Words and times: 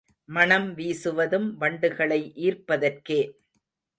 மணம் 0.29 0.65
வீசுவதும் 0.75 1.45
வண்டுகளை 1.59 2.19
ஈர்ப்பதற்கே. 2.37 3.21